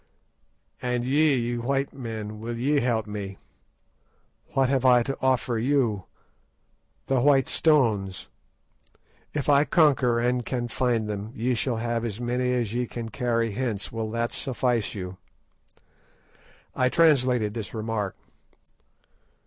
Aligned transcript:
"And 0.81 1.03
ye, 1.03 1.57
white 1.59 1.93
men, 1.93 2.39
will 2.39 2.57
ye 2.57 2.79
help 2.79 3.05
me? 3.05 3.37
What 4.55 4.67
have 4.67 4.83
I 4.83 5.03
to 5.03 5.15
offer 5.21 5.59
you! 5.59 6.05
The 7.05 7.19
white 7.21 7.47
stones! 7.47 8.27
If 9.35 9.47
I 9.47 9.63
conquer 9.63 10.19
and 10.19 10.43
can 10.43 10.69
find 10.69 11.07
them, 11.07 11.31
ye 11.35 11.53
shall 11.53 11.77
have 11.77 12.03
as 12.03 12.19
many 12.19 12.51
as 12.53 12.73
ye 12.73 12.87
can 12.87 13.09
carry 13.09 13.51
hence. 13.51 13.91
Will 13.91 14.09
that 14.09 14.33
suffice 14.33 14.95
you?" 14.95 15.17
I 16.73 16.89
translated 16.89 17.53
this 17.53 17.75
remark. 17.75 18.15